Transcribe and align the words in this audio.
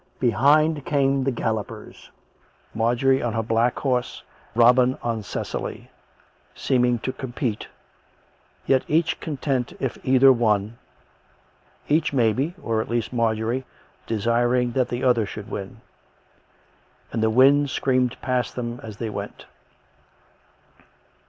Behind 0.19 0.83
came 0.83 1.23
the 1.25 1.29
gallopers; 1.31 2.09
Marjorie 2.73 3.21
on 3.21 3.33
her 3.33 3.43
black 3.43 3.77
horse, 3.77 4.23
Robin 4.55 4.97
on 5.03 5.21
Cecily, 5.21 5.91
seeming 6.55 6.97
to 6.97 7.13
compete, 7.13 7.67
yet 8.65 8.83
each 8.87 9.19
content 9.19 9.73
if 9.79 9.99
either 10.03 10.33
won, 10.33 10.79
each, 11.87 12.13
maybe— 12.13 12.55
or 12.63 12.81
at 12.81 12.89
least 12.89 13.13
Marjorie— 13.13 13.63
desiring 14.07 14.71
that 14.71 14.89
the 14.89 15.03
other 15.03 15.27
should 15.27 15.51
win. 15.51 15.81
And 17.11 17.21
the 17.21 17.29
wind 17.29 17.69
screamed 17.69 18.19
past 18.23 18.55
them 18.55 18.79
as 18.81 18.97
they 18.97 19.11
went. 19.11 19.45